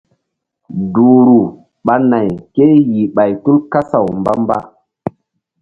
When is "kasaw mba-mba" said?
3.71-4.57